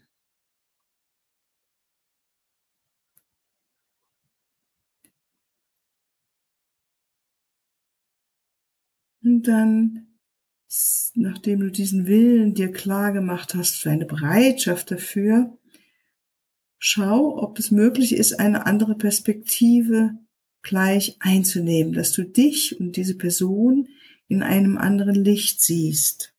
Und 9.22 9.44
dann 9.44 10.13
nachdem 11.14 11.60
du 11.60 11.70
diesen 11.70 12.06
Willen 12.06 12.54
dir 12.54 12.72
klar 12.72 13.12
gemacht 13.12 13.54
hast, 13.54 13.84
deine 13.86 14.06
Bereitschaft 14.06 14.90
dafür, 14.90 15.56
schau, 16.78 17.38
ob 17.42 17.58
es 17.58 17.70
möglich 17.70 18.14
ist, 18.14 18.40
eine 18.40 18.66
andere 18.66 18.94
Perspektive 18.96 20.18
gleich 20.62 21.16
einzunehmen, 21.20 21.92
dass 21.92 22.12
du 22.12 22.24
dich 22.24 22.78
und 22.80 22.96
diese 22.96 23.16
Person 23.16 23.88
in 24.28 24.42
einem 24.42 24.76
anderen 24.78 25.14
Licht 25.14 25.60
siehst. 25.60 26.34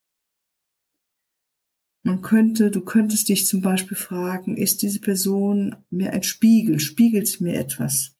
Man 2.03 2.21
könnte, 2.21 2.69
du 2.69 2.81
könntest 2.81 3.29
dich 3.29 3.47
zum 3.47 3.61
Beispiel 3.61 3.97
fragen, 3.97 4.57
ist 4.57 4.81
diese 4.83 4.99
Person 4.99 5.75
mir 5.89 6.13
ein 6.13 6.23
Spiegel? 6.23 6.79
Spiegelt 6.79 7.27
sie 7.27 7.43
mir 7.43 7.55
etwas? 7.55 8.15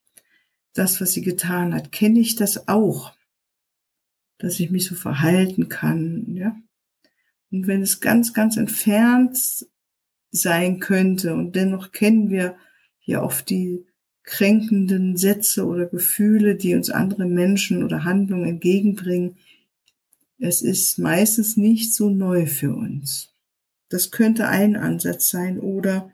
Das, 0.73 0.99
was 1.01 1.11
sie 1.11 1.21
getan 1.21 1.73
hat, 1.73 1.91
kenne 1.91 2.19
ich 2.19 2.35
das 2.35 2.67
auch? 2.67 3.13
Dass 4.37 4.59
ich 4.59 4.71
mich 4.71 4.85
so 4.85 4.95
verhalten 4.95 5.69
kann, 5.69 6.35
ja. 6.35 6.55
Und 7.51 7.67
wenn 7.67 7.81
es 7.81 8.01
ganz, 8.01 8.33
ganz 8.33 8.57
entfernt 8.57 9.37
sein 10.31 10.79
könnte 10.79 11.33
und 11.33 11.55
dennoch 11.55 11.91
kennen 11.91 12.29
wir 12.29 12.55
hier 12.99 13.21
oft 13.21 13.49
die 13.49 13.85
kränkenden 14.23 15.15
Sätze 15.15 15.65
oder 15.65 15.85
Gefühle, 15.85 16.55
die 16.55 16.75
uns 16.75 16.89
andere 16.89 17.25
Menschen 17.25 17.83
oder 17.83 18.03
Handlungen 18.03 18.47
entgegenbringen, 18.47 19.37
es 20.39 20.61
ist 20.61 20.97
meistens 20.97 21.55
nicht 21.55 21.93
so 21.93 22.09
neu 22.09 22.45
für 22.45 22.73
uns. 22.75 23.33
Das 23.89 24.11
könnte 24.11 24.47
ein 24.47 24.75
Ansatz 24.75 25.29
sein 25.29 25.59
oder 25.59 26.11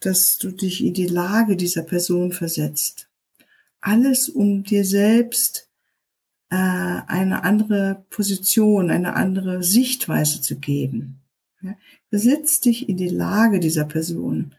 dass 0.00 0.36
du 0.36 0.50
dich 0.50 0.84
in 0.84 0.94
die 0.94 1.06
Lage 1.06 1.56
dieser 1.56 1.82
Person 1.82 2.32
versetzt. 2.32 3.08
Alles, 3.80 4.28
um 4.28 4.64
dir 4.64 4.84
selbst 4.84 5.69
äh, 6.50 6.56
eine 6.56 7.44
andere 7.44 8.04
Position, 8.10 8.90
eine 8.90 9.14
andere 9.14 9.62
Sichtweise 9.62 10.40
zu 10.40 10.58
geben. 10.58 11.20
Ja? 11.62 11.76
Dich 12.12 12.88
in 12.88 12.96
die 12.96 13.08
Lage 13.08 13.60
dieser 13.60 13.84
Person. 13.84 14.54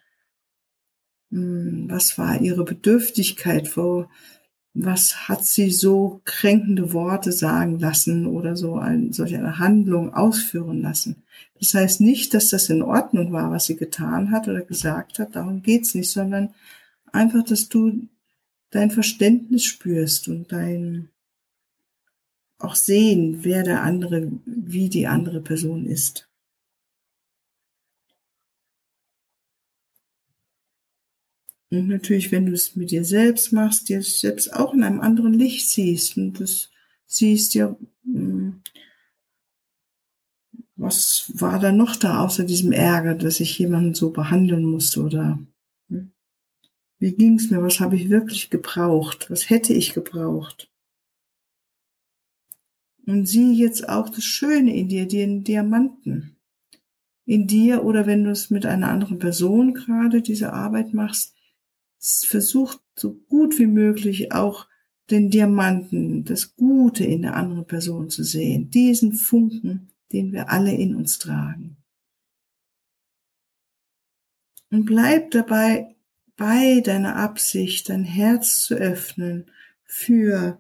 Hm, 1.31 1.87
was 1.89 2.17
war 2.17 2.41
ihre 2.41 2.63
Bedürftigkeit? 2.63 3.75
Wo, 3.75 4.07
was 4.73 5.27
hat 5.27 5.45
sie 5.45 5.69
so 5.69 6.21
kränkende 6.23 6.93
Worte 6.93 7.33
sagen 7.33 7.77
lassen 7.79 8.25
oder 8.25 8.55
so 8.55 8.75
ein, 8.75 9.11
solch 9.11 9.35
eine 9.35 9.59
Handlung 9.59 10.13
ausführen 10.13 10.81
lassen? 10.81 11.23
Das 11.59 11.73
heißt 11.73 12.01
nicht, 12.01 12.33
dass 12.33 12.49
das 12.49 12.69
in 12.69 12.81
Ordnung 12.81 13.33
war, 13.33 13.51
was 13.51 13.65
sie 13.65 13.75
getan 13.75 14.31
hat 14.31 14.47
oder 14.47 14.61
gesagt 14.61 15.19
hat. 15.19 15.35
Darum 15.35 15.61
geht's 15.61 15.93
nicht, 15.93 16.09
sondern 16.09 16.53
einfach, 17.11 17.43
dass 17.43 17.67
du 17.67 18.07
dein 18.71 18.91
Verständnis 18.91 19.65
spürst 19.65 20.29
und 20.29 20.51
dein 20.53 21.10
auch 22.63 22.75
sehen, 22.75 23.39
wer 23.43 23.63
der 23.63 23.83
andere, 23.83 24.31
wie 24.45 24.89
die 24.89 25.07
andere 25.07 25.41
Person 25.41 25.85
ist. 25.85 26.27
Und 31.71 31.87
natürlich, 31.87 32.31
wenn 32.33 32.47
du 32.47 32.51
es 32.51 32.75
mit 32.75 32.91
dir 32.91 33.05
selbst 33.05 33.53
machst, 33.53 33.87
dir 33.87 34.03
selbst 34.03 34.53
auch 34.53 34.73
in 34.73 34.83
einem 34.83 34.99
anderen 34.99 35.33
Licht 35.33 35.69
siehst 35.69 36.17
und 36.17 36.39
das 36.39 36.69
siehst 37.05 37.53
ja, 37.53 37.75
hm, 38.03 38.61
was 40.75 41.31
war 41.35 41.59
da 41.59 41.71
noch 41.71 41.95
da 41.95 42.23
außer 42.23 42.43
diesem 42.43 42.71
Ärger, 42.71 43.15
dass 43.15 43.39
ich 43.39 43.57
jemanden 43.59 43.93
so 43.93 44.09
behandeln 44.09 44.65
musste 44.65 45.01
oder 45.01 45.39
hm? 45.89 46.11
wie 46.99 47.13
ging 47.13 47.35
es 47.35 47.49
mir, 47.51 47.61
was 47.61 47.79
habe 47.79 47.95
ich 47.95 48.09
wirklich 48.09 48.49
gebraucht, 48.49 49.29
was 49.29 49.49
hätte 49.49 49.73
ich 49.73 49.93
gebraucht. 49.93 50.70
Und 53.05 53.25
sieh 53.25 53.53
jetzt 53.53 53.89
auch 53.89 54.09
das 54.09 54.23
Schöne 54.23 54.75
in 54.75 54.87
dir, 54.87 55.07
den 55.07 55.43
Diamanten. 55.43 56.37
In 57.25 57.47
dir 57.47 57.83
oder 57.83 58.05
wenn 58.05 58.23
du 58.23 58.31
es 58.31 58.49
mit 58.49 58.65
einer 58.65 58.89
anderen 58.89 59.19
Person 59.19 59.73
gerade 59.73 60.21
diese 60.21 60.53
Arbeit 60.53 60.93
machst, 60.93 61.35
versucht 61.99 62.79
so 62.95 63.13
gut 63.29 63.59
wie 63.59 63.67
möglich 63.67 64.31
auch 64.31 64.67
den 65.09 65.29
Diamanten, 65.29 66.23
das 66.23 66.55
Gute 66.55 67.03
in 67.03 67.21
der 67.21 67.35
anderen 67.35 67.65
Person 67.65 68.09
zu 68.09 68.23
sehen, 68.23 68.69
diesen 68.69 69.13
Funken, 69.13 69.91
den 70.11 70.31
wir 70.31 70.49
alle 70.49 70.73
in 70.73 70.95
uns 70.95 71.19
tragen. 71.19 71.77
Und 74.69 74.85
bleib 74.85 75.31
dabei 75.31 75.95
bei 76.37 76.79
deiner 76.79 77.17
Absicht, 77.17 77.89
dein 77.89 78.05
Herz 78.05 78.61
zu 78.61 78.75
öffnen 78.75 79.51
für 79.83 80.59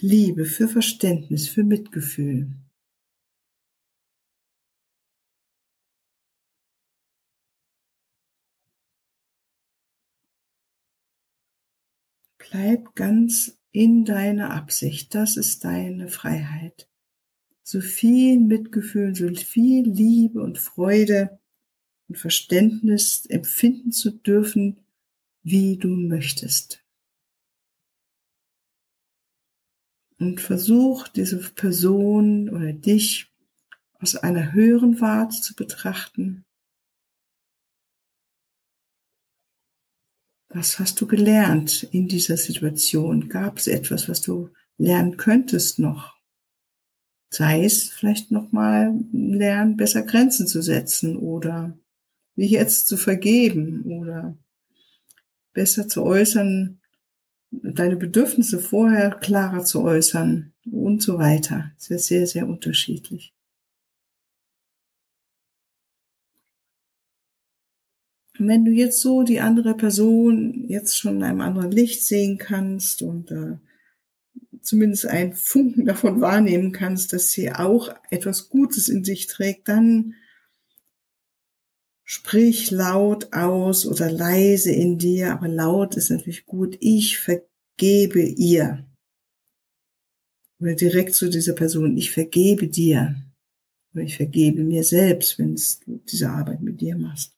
Liebe, 0.00 0.44
für 0.44 0.68
Verständnis, 0.68 1.48
für 1.48 1.64
Mitgefühl. 1.64 2.52
Bleib 12.38 12.94
ganz 12.94 13.58
in 13.72 14.04
deiner 14.04 14.50
Absicht. 14.50 15.16
Das 15.16 15.36
ist 15.36 15.64
deine 15.64 16.06
Freiheit. 16.06 16.88
So 17.64 17.80
viel 17.80 18.38
Mitgefühl, 18.38 19.16
so 19.16 19.28
viel 19.34 19.84
Liebe 19.84 20.40
und 20.40 20.58
Freude 20.58 21.40
und 22.08 22.16
Verständnis 22.18 23.26
empfinden 23.26 23.90
zu 23.90 24.12
dürfen, 24.12 24.78
wie 25.42 25.76
du 25.76 25.88
möchtest. 25.88 26.87
Und 30.18 30.40
versuch 30.40 31.08
diese 31.08 31.38
Person 31.38 32.48
oder 32.50 32.72
dich 32.72 33.32
aus 34.00 34.16
einer 34.16 34.52
höheren 34.52 35.00
Warte 35.00 35.40
zu 35.40 35.54
betrachten 35.54 36.44
Was 40.50 40.78
hast 40.78 41.00
du 41.00 41.06
gelernt 41.06 41.82
in 41.92 42.08
dieser 42.08 42.38
Situation? 42.38 43.28
Gab 43.28 43.58
es 43.58 43.66
etwas, 43.66 44.08
was 44.08 44.22
du 44.22 44.50
lernen 44.78 45.18
könntest 45.18 45.78
noch? 45.78 46.16
Sei 47.30 47.64
es 47.64 47.90
vielleicht 47.90 48.30
nochmal 48.30 48.98
lernen, 49.12 49.76
besser 49.76 50.02
Grenzen 50.02 50.46
zu 50.46 50.62
setzen 50.62 51.18
oder 51.18 51.78
wie 52.34 52.46
jetzt 52.46 52.86
zu 52.86 52.96
vergeben 52.96 53.84
oder 53.84 54.38
besser 55.52 55.86
zu 55.86 56.02
äußern, 56.04 56.77
deine 57.50 57.96
Bedürfnisse 57.96 58.58
vorher 58.58 59.10
klarer 59.10 59.64
zu 59.64 59.82
äußern 59.82 60.52
und 60.70 61.02
so 61.02 61.18
weiter. 61.18 61.72
Das 61.76 61.90
ist 61.90 62.06
sehr, 62.06 62.26
sehr 62.26 62.46
unterschiedlich. 62.46 63.32
Wenn 68.38 68.64
du 68.64 68.70
jetzt 68.70 69.00
so 69.00 69.24
die 69.24 69.40
andere 69.40 69.76
Person 69.76 70.64
jetzt 70.68 70.96
schon 70.96 71.16
in 71.16 71.22
einem 71.24 71.40
anderen 71.40 71.72
Licht 71.72 72.04
sehen 72.04 72.38
kannst 72.38 73.02
und 73.02 73.32
äh, 73.32 73.56
zumindest 74.60 75.06
einen 75.06 75.32
Funken 75.32 75.86
davon 75.86 76.20
wahrnehmen 76.20 76.70
kannst, 76.70 77.12
dass 77.12 77.30
sie 77.30 77.50
auch 77.50 77.92
etwas 78.10 78.48
Gutes 78.48 78.88
in 78.88 79.02
sich 79.02 79.26
trägt, 79.26 79.66
dann 79.68 80.14
sprich 82.08 82.70
laut 82.70 83.34
aus 83.34 83.84
oder 83.84 84.10
leise 84.10 84.72
in 84.72 84.96
dir, 84.96 85.30
aber 85.30 85.46
laut 85.46 85.94
ist 85.94 86.08
natürlich 86.08 86.46
gut. 86.46 86.78
Ich 86.80 87.18
vergebe 87.18 88.22
ihr. 88.22 88.86
Oder 90.58 90.74
direkt 90.74 91.14
zu 91.14 91.28
dieser 91.28 91.52
Person, 91.52 91.98
ich 91.98 92.10
vergebe 92.10 92.66
dir. 92.66 93.14
Oder 93.92 94.04
ich 94.04 94.16
vergebe 94.16 94.64
mir 94.64 94.84
selbst, 94.84 95.38
wenn 95.38 95.54
du 95.54 96.00
diese 96.10 96.30
Arbeit 96.30 96.62
mit 96.62 96.80
dir 96.80 96.96
machst 96.96 97.36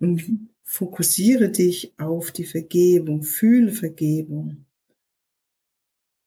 und 0.00 0.48
fokussiere 0.64 1.48
dich 1.50 1.94
auf 1.98 2.32
die 2.32 2.46
Vergebung, 2.46 3.22
fühle 3.22 3.70
Vergebung. 3.70 4.66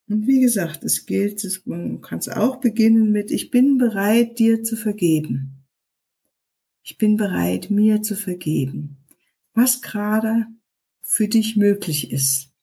Und 0.07 0.25
wie 0.25 0.39
gesagt, 0.39 0.85
es 0.85 1.05
gilt, 1.05 1.61
man 1.65 1.99
kann 1.99 2.19
es 2.19 2.29
auch 2.29 2.61
beginnen 2.61 3.11
mit, 3.11 3.29
ich 3.29 3.51
bin 3.51 3.77
bereit, 3.77 4.39
dir 4.39 4.63
zu 4.63 4.77
vergeben. 4.77 5.50
Ich 6.83 6.97
bin 6.97 7.17
bereit, 7.17 7.69
mir 7.69 8.01
zu 8.01 8.15
vergeben. 8.15 8.97
Was 9.53 9.81
gerade 9.81 10.47
für 11.01 11.27
dich 11.27 11.57
möglich 11.57 12.11
ist. 12.11 12.53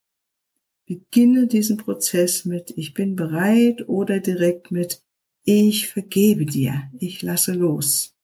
Beginne 0.87 1.47
diesen 1.47 1.77
Prozess 1.77 2.45
mit, 2.45 2.73
ich 2.77 2.95
bin 2.95 3.15
bereit 3.15 3.89
oder 3.89 4.21
direkt 4.21 4.71
mit, 4.71 5.03
ich 5.45 5.89
vergebe 5.89 6.47
dir, 6.47 6.91
ich 6.99 7.23
lasse 7.23 7.53
los. 7.53 8.17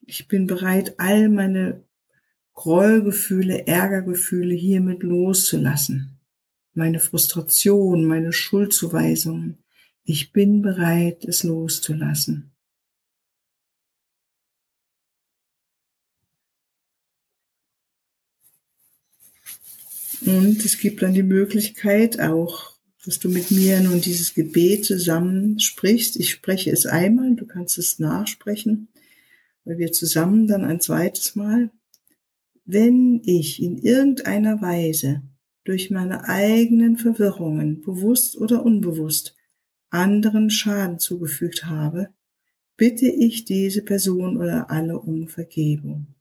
Ich 0.00 0.26
bin 0.26 0.46
bereit, 0.46 0.98
all 0.98 1.28
meine 1.28 1.84
Grollgefühle, 2.54 3.66
Ärgergefühle 3.66 4.54
hiermit 4.54 5.02
loszulassen. 5.02 6.18
Meine 6.72 6.98
Frustration, 6.98 8.04
meine 8.04 8.32
Schuldzuweisungen. 8.32 9.58
Ich 10.04 10.32
bin 10.32 10.62
bereit, 10.62 11.24
es 11.24 11.44
loszulassen. 11.44 12.50
Und 20.28 20.64
es 20.64 20.78
gibt 20.78 21.02
dann 21.02 21.14
die 21.14 21.22
Möglichkeit 21.22 22.20
auch, 22.20 22.74
dass 23.04 23.18
du 23.18 23.28
mit 23.28 23.50
mir 23.50 23.80
nun 23.80 24.00
dieses 24.00 24.34
Gebet 24.34 24.84
zusammen 24.84 25.58
sprichst. 25.58 26.16
Ich 26.16 26.30
spreche 26.30 26.70
es 26.70 26.86
einmal, 26.86 27.34
du 27.34 27.46
kannst 27.46 27.78
es 27.78 27.98
nachsprechen 27.98 28.88
weil 29.68 29.76
wir 29.76 29.92
zusammen 29.92 30.46
dann 30.46 30.64
ein 30.64 30.80
zweites 30.80 31.36
Mal, 31.36 31.70
wenn 32.64 33.20
ich 33.22 33.62
in 33.62 33.76
irgendeiner 33.76 34.62
Weise 34.62 35.22
durch 35.64 35.90
meine 35.90 36.24
eigenen 36.24 36.96
Verwirrungen, 36.96 37.82
bewusst 37.82 38.38
oder 38.38 38.64
unbewusst, 38.64 39.36
anderen 39.90 40.48
Schaden 40.48 40.98
zugefügt 40.98 41.66
habe, 41.66 42.08
bitte 42.78 43.06
ich 43.06 43.44
diese 43.44 43.82
Person 43.82 44.38
oder 44.38 44.70
alle 44.70 44.98
um 44.98 45.28
Vergebung. 45.28 46.14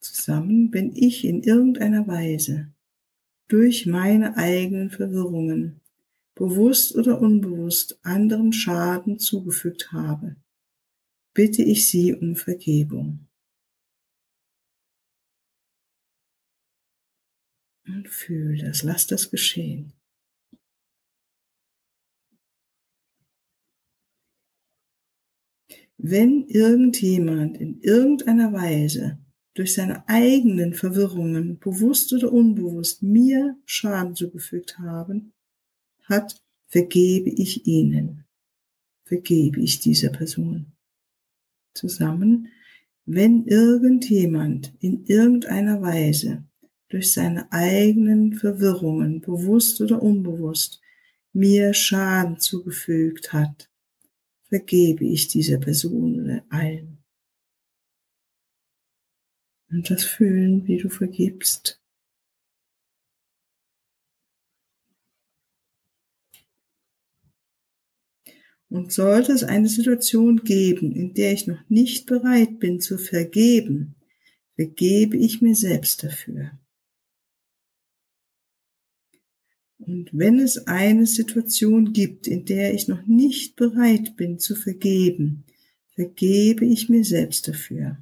Zusammen, 0.00 0.72
wenn 0.72 0.94
ich 0.96 1.24
in 1.24 1.42
irgendeiner 1.42 2.06
Weise 2.06 2.72
durch 3.48 3.86
meine 3.86 4.36
eigenen 4.36 4.90
Verwirrungen, 4.90 5.80
bewusst 6.34 6.96
oder 6.96 7.20
unbewusst, 7.20 7.98
anderen 8.02 8.52
Schaden 8.52 9.18
zugefügt 9.18 9.92
habe, 9.92 10.36
bitte 11.34 11.62
ich 11.62 11.86
Sie 11.86 12.14
um 12.14 12.34
Vergebung. 12.34 13.26
Und 17.86 18.08
fühl 18.08 18.56
das, 18.56 18.82
lass 18.82 19.06
das 19.06 19.30
geschehen. 19.30 19.92
Wenn 25.98 26.46
irgendjemand 26.46 27.58
in 27.58 27.80
irgendeiner 27.80 28.52
Weise 28.52 29.18
durch 29.54 29.74
seine 29.74 30.08
eigenen 30.08 30.74
Verwirrungen, 30.74 31.58
bewusst 31.58 32.12
oder 32.12 32.32
unbewusst, 32.32 33.02
mir 33.02 33.56
Schaden 33.64 34.14
zugefügt 34.14 34.78
haben, 34.78 35.32
hat, 36.04 36.42
vergebe 36.68 37.30
ich 37.30 37.66
ihnen, 37.66 38.24
vergebe 39.04 39.60
ich 39.60 39.80
dieser 39.80 40.10
Person. 40.10 40.72
Zusammen, 41.74 42.48
wenn 43.06 43.44
irgendjemand 43.46 44.72
in 44.80 45.04
irgendeiner 45.06 45.82
Weise 45.82 46.44
durch 46.88 47.12
seine 47.12 47.50
eigenen 47.52 48.34
Verwirrungen, 48.34 49.20
bewusst 49.20 49.80
oder 49.80 50.02
unbewusst, 50.02 50.80
mir 51.32 51.74
Schaden 51.74 52.38
zugefügt 52.38 53.32
hat, 53.32 53.68
vergebe 54.48 55.04
ich 55.04 55.28
dieser 55.28 55.58
Person 55.58 56.22
oder 56.22 56.44
allen. 56.50 56.99
Und 59.70 59.88
das 59.88 60.04
Fühlen, 60.04 60.66
wie 60.66 60.78
du 60.78 60.88
vergibst. 60.88 61.80
Und 68.68 68.92
sollte 68.92 69.32
es 69.32 69.42
eine 69.42 69.68
Situation 69.68 70.44
geben, 70.44 70.92
in 70.92 71.14
der 71.14 71.32
ich 71.32 71.46
noch 71.46 71.68
nicht 71.68 72.06
bereit 72.06 72.58
bin 72.60 72.80
zu 72.80 72.98
vergeben, 72.98 73.96
vergebe 74.54 75.16
ich 75.16 75.40
mir 75.40 75.56
selbst 75.56 76.04
dafür. 76.04 76.52
Und 79.78 80.10
wenn 80.12 80.38
es 80.38 80.66
eine 80.66 81.06
Situation 81.06 81.92
gibt, 81.92 82.26
in 82.26 82.44
der 82.44 82.74
ich 82.74 82.86
noch 82.86 83.06
nicht 83.06 83.56
bereit 83.56 84.16
bin 84.16 84.38
zu 84.38 84.54
vergeben, 84.54 85.44
vergebe 85.94 86.66
ich 86.66 86.88
mir 86.88 87.04
selbst 87.04 87.48
dafür. 87.48 87.98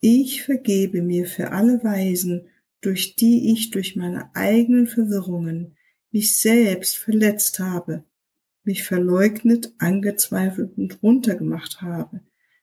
Ich 0.00 0.42
vergebe 0.44 1.02
mir 1.02 1.26
für 1.26 1.50
alle 1.50 1.82
Weisen, 1.82 2.48
durch 2.80 3.16
die 3.16 3.52
ich 3.52 3.70
durch 3.70 3.96
meine 3.96 4.34
eigenen 4.34 4.86
Verwirrungen 4.86 5.76
mich 6.10 6.38
selbst 6.38 6.96
verletzt 6.96 7.58
habe, 7.58 8.04
mich 8.62 8.84
verleugnet, 8.84 9.72
angezweifelt 9.78 10.78
und 10.78 11.02
runtergemacht 11.02 11.82
habe, 11.82 12.20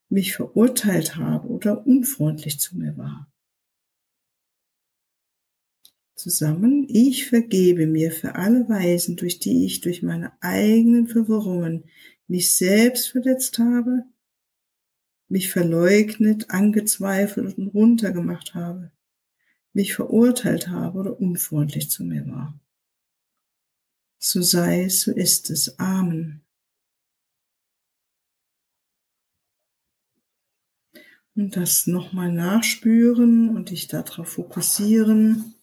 mich 0.08 0.34
verurteilt 0.34 1.15
habe 1.17 1.48
oder 1.50 1.86
unfreundlich 1.86 2.60
zu 2.60 2.78
mir 2.78 2.95
war 2.98 3.30
zusammen. 6.15 6.88
Ich 6.89 7.28
vergebe 7.28 7.86
mir 7.86 8.12
für 8.12 8.36
alle 8.36 8.67
Weisen, 8.67 9.15
durch 9.15 9.39
die 9.39 9.65
ich 9.65 9.82
durch 9.82 10.02
meine 10.02 10.32
eigenen 10.41 11.08
Verwirrungen 11.08 11.84
mich 12.28 12.56
selbst 12.56 13.10
verletzt 13.12 13.60
habe, 13.60 14.06
mich 15.27 15.49
verleugnet, 15.49 16.49
angezweifelt 16.49 17.57
und 17.57 17.67
runtergemacht 17.69 18.53
habe, 18.53 18.91
mich 19.73 19.93
verurteilt 19.93 20.67
habe 20.67 20.99
oder 20.99 21.19
unfreundlich 21.19 21.89
zu 21.89 22.03
mir 22.03 22.27
war. 22.27 22.59
So 24.19 24.41
sei 24.41 24.85
es, 24.85 25.01
so 25.01 25.11
ist 25.11 25.49
es. 25.49 25.77
Amen. 25.77 26.41
Und 31.35 31.57
das 31.57 31.85
nochmal 31.85 32.31
nachspüren 32.31 33.49
und 33.49 33.69
dich 33.69 33.88
darauf 33.88 34.29
fokussieren. 34.29 35.53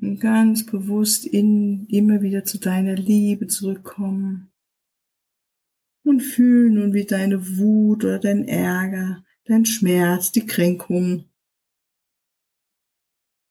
Und 0.00 0.20
ganz 0.20 0.64
bewusst 0.64 1.26
in, 1.26 1.86
immer 1.88 2.22
wieder 2.22 2.44
zu 2.44 2.58
deiner 2.58 2.94
Liebe 2.94 3.48
zurückkommen. 3.48 4.53
Und 6.04 6.20
fühlen 6.20 6.74
nun, 6.74 6.92
wie 6.92 7.06
deine 7.06 7.56
Wut 7.58 8.04
oder 8.04 8.18
dein 8.18 8.46
Ärger, 8.46 9.24
dein 9.44 9.64
Schmerz, 9.64 10.32
die 10.32 10.46
Kränkung 10.46 11.24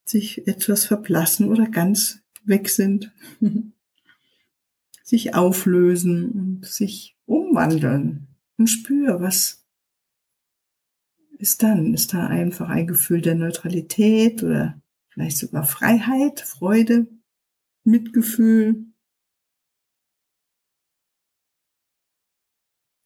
sich 0.06 0.48
etwas 0.48 0.86
verblassen 0.86 1.50
oder 1.50 1.68
ganz 1.68 2.20
weg 2.46 2.70
sind, 2.70 3.12
sich 5.04 5.34
auflösen 5.34 6.32
und 6.32 6.66
sich 6.66 7.18
umwandeln. 7.26 8.28
Und 8.58 8.68
spür, 8.68 9.20
was 9.20 9.66
ist 11.38 11.64
dann? 11.64 11.94
Ist 11.94 12.14
da 12.14 12.28
einfach 12.28 12.70
ein 12.70 12.88
Gefühl 12.88 13.22
der 13.22 13.36
Neutralität 13.36 14.44
oder 14.44 14.82
vielleicht 15.10 15.38
sogar 15.38 15.66
Freiheit, 15.66 16.40
Freude, 16.40 17.08
Mitgefühl. 17.84 18.86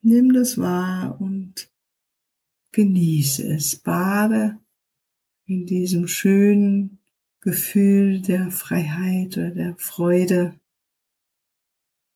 Nimm 0.09 0.31
das 0.31 0.57
wahr 0.57 1.19
und 1.19 1.69
genieße 2.71 3.45
es. 3.45 3.75
Bade 3.75 4.57
in 5.47 5.65
diesem 5.65 6.07
schönen 6.07 6.99
Gefühl 7.41 8.21
der 8.21 8.49
Freiheit 8.49 9.37
oder 9.37 9.51
der 9.51 9.75
Freude. 9.75 10.57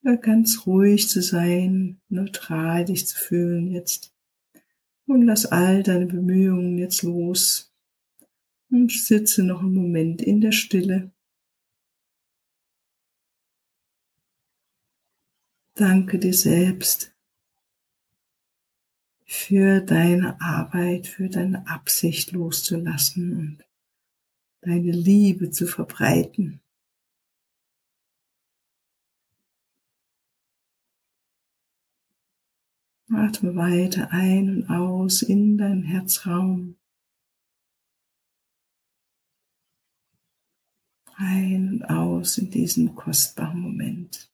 Oder 0.04 0.16
ganz 0.16 0.66
ruhig 0.66 1.10
zu 1.10 1.22
sein, 1.22 2.00
neutral 2.08 2.86
dich 2.86 3.08
zu 3.08 3.18
fühlen 3.18 3.70
jetzt. 3.72 4.16
Und 5.06 5.24
lass 5.24 5.46
all 5.48 5.84
deine 5.84 6.06
Bemühungen 6.06 6.78
jetzt 6.78 7.04
los 7.04 7.76
und 8.70 8.90
sitze 8.90 9.44
noch 9.44 9.60
einen 9.60 9.76
Moment 9.76 10.22
in 10.22 10.40
der 10.40 10.54
Stille. 10.54 11.12
Danke 15.76 16.20
dir 16.20 16.34
selbst 16.34 17.12
für 19.34 19.80
deine 19.80 20.42
Arbeit, 20.42 21.08
für 21.08 21.30
deine 21.30 21.66
Absicht 21.66 22.34
loszulassen 22.34 23.38
und 23.38 23.66
deine 24.60 24.92
Liebe 24.92 25.52
zu 25.52 25.68
verbreiten. 25.68 26.60
Atme 33.10 33.56
weiter 33.56 34.10
ein 34.12 34.50
und 34.50 34.70
aus 34.70 35.22
in 35.22 35.58
deinen 35.58 35.84
Herzraum. 35.84 36.76
ein 41.16 41.70
und 41.70 41.84
aus 41.86 42.38
in 42.38 42.50
diesem 42.50 42.96
kostbaren 42.96 43.62
Moment. 43.62 44.30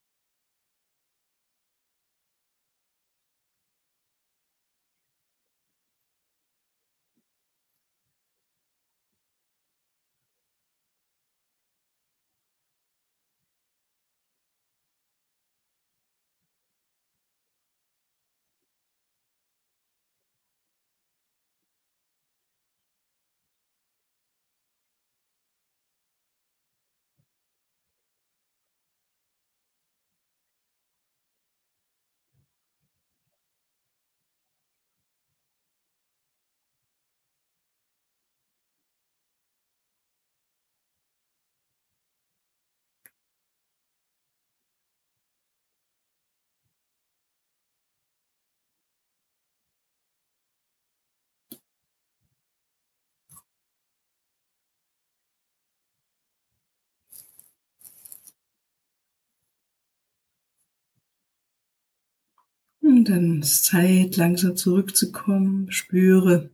Und 62.98 63.10
dann 63.10 63.42
ist 63.44 63.66
Zeit, 63.66 64.18
langsam 64.18 64.58
zurückzukommen. 64.58 65.72
Spüre 65.72 66.50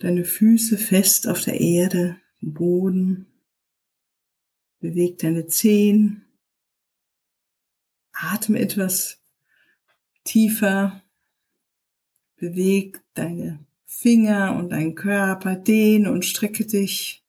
deine 0.00 0.24
Füße 0.24 0.76
fest 0.76 1.28
auf 1.28 1.42
der 1.42 1.60
Erde, 1.60 2.20
im 2.40 2.52
Boden. 2.52 3.26
Beweg 4.80 5.18
deine 5.18 5.46
Zehen. 5.46 6.24
Atme 8.10 8.58
etwas 8.58 9.22
tiefer 10.24 11.00
Beweg 12.34 13.00
deine 13.14 13.64
Finger 13.84 14.56
und 14.56 14.70
deinen 14.70 14.96
Körper, 14.96 15.54
dehne 15.54 16.10
und 16.10 16.24
strecke 16.24 16.66
dich 16.66 17.24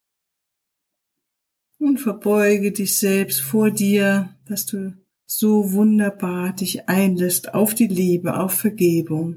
und 1.78 1.98
verbeuge 1.98 2.72
dich 2.72 2.98
selbst 2.98 3.42
vor 3.42 3.70
dir, 3.70 4.36
dass 4.46 4.66
du 4.66 5.00
so 5.32 5.72
wunderbar 5.72 6.52
dich 6.52 6.88
einlässt 6.88 7.54
auf 7.54 7.72
die 7.72 7.86
Liebe, 7.86 8.36
auf 8.36 8.52
Vergebung, 8.52 9.36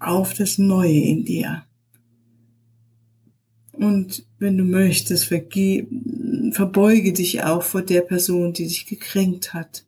auf 0.00 0.34
das 0.34 0.58
Neue 0.58 0.98
in 0.98 1.24
dir. 1.24 1.62
Und 3.72 4.26
wenn 4.40 4.58
du 4.58 4.64
möchtest, 4.64 5.26
verbeuge 5.26 7.12
dich 7.12 7.44
auch 7.44 7.62
vor 7.62 7.82
der 7.82 8.00
Person, 8.00 8.52
die 8.52 8.66
dich 8.66 8.86
gekränkt 8.86 9.54
hat, 9.54 9.86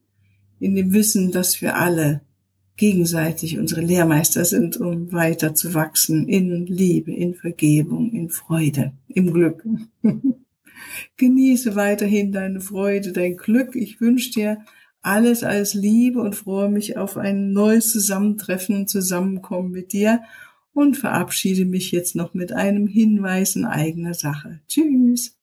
in 0.61 0.77
dem 0.77 0.93
Wissen, 0.93 1.33
dass 1.33 1.61
wir 1.61 1.77
alle 1.77 2.21
gegenseitig 2.77 3.59
unsere 3.59 3.81
Lehrmeister 3.81 4.45
sind, 4.45 4.77
um 4.77 5.11
weiter 5.11 5.57
zu 5.57 5.75
wachsen 5.75 6.29
in 6.29 6.65
Liebe, 6.67 7.13
in 7.13 7.35
Vergebung, 7.35 8.13
in 8.13 8.31
Freude, 8.31 8.93
im 9.09 9.33
Glück. 9.33 9.67
Genieße 11.17 11.77
weiterhin 11.77 12.33
deine 12.33 12.61
Freude, 12.61 13.13
dein 13.13 13.37
Glück. 13.37 13.77
Ich 13.77 14.01
wünsche 14.01 14.31
dir 14.31 14.65
alles 15.03 15.45
als 15.45 15.75
Liebe 15.75 16.21
und 16.21 16.35
freue 16.35 16.69
mich 16.69 16.97
auf 16.97 17.17
ein 17.17 17.53
neues 17.53 17.93
Zusammentreffen 17.93 18.77
und 18.77 18.89
Zusammenkommen 18.89 19.71
mit 19.71 19.93
dir 19.93 20.23
und 20.73 20.97
verabschiede 20.97 21.65
mich 21.65 21.93
jetzt 21.93 22.17
noch 22.17 22.35
mit 22.35 22.53
einem 22.53 22.87
Hinweis 22.87 23.57
in 23.57 23.65
eigener 23.65 24.15
Sache. 24.15 24.61
Tschüss. 24.69 25.37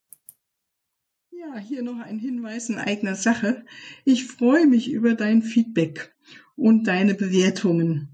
Ja, 1.32 1.58
hier 1.58 1.82
noch 1.82 1.98
ein 1.98 2.18
Hinweis 2.18 2.68
in 2.68 2.76
eigener 2.76 3.16
Sache. 3.16 3.64
Ich 4.04 4.26
freue 4.26 4.66
mich 4.66 4.92
über 4.92 5.14
dein 5.14 5.42
Feedback 5.42 6.14
und 6.56 6.86
deine 6.86 7.14
Bewertungen 7.14 8.13